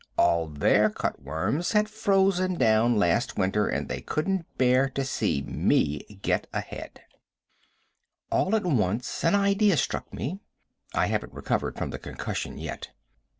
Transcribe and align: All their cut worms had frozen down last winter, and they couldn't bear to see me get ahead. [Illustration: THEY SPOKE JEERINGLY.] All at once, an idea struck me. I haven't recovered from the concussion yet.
All 0.17 0.47
their 0.47 0.89
cut 0.89 1.21
worms 1.21 1.73
had 1.73 1.87
frozen 1.87 2.55
down 2.55 2.95
last 2.97 3.37
winter, 3.37 3.67
and 3.67 3.87
they 3.87 4.01
couldn't 4.01 4.47
bear 4.57 4.89
to 4.89 5.05
see 5.05 5.43
me 5.43 5.99
get 6.23 6.47
ahead. 6.51 7.01
[Illustration: 8.31 8.31
THEY 8.31 8.31
SPOKE 8.31 8.31
JEERINGLY.] 8.31 8.31
All 8.31 8.55
at 8.81 8.87
once, 8.95 9.23
an 9.23 9.35
idea 9.35 9.77
struck 9.77 10.11
me. 10.11 10.39
I 10.95 11.05
haven't 11.05 11.33
recovered 11.35 11.77
from 11.77 11.91
the 11.91 11.99
concussion 11.99 12.57
yet. 12.57 12.89